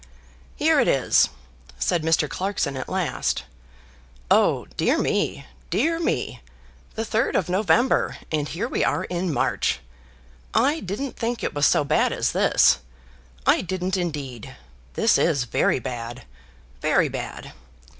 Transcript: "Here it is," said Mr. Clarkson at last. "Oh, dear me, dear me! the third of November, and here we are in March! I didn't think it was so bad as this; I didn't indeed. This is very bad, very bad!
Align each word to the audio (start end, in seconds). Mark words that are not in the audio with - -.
"Here 0.55 0.79
it 0.79 0.87
is," 0.87 1.29
said 1.77 2.01
Mr. 2.01 2.27
Clarkson 2.27 2.75
at 2.75 2.89
last. 2.89 3.43
"Oh, 4.31 4.65
dear 4.75 4.97
me, 4.97 5.45
dear 5.69 5.99
me! 5.99 6.41
the 6.95 7.05
third 7.05 7.35
of 7.35 7.49
November, 7.49 8.17
and 8.31 8.47
here 8.49 8.67
we 8.67 8.83
are 8.83 9.03
in 9.03 9.31
March! 9.31 9.79
I 10.55 10.79
didn't 10.79 11.17
think 11.17 11.43
it 11.43 11.53
was 11.53 11.67
so 11.67 11.83
bad 11.83 12.11
as 12.11 12.31
this; 12.31 12.79
I 13.45 13.61
didn't 13.61 13.95
indeed. 13.95 14.55
This 14.95 15.19
is 15.19 15.43
very 15.43 15.77
bad, 15.77 16.25
very 16.81 17.07
bad! 17.07 17.53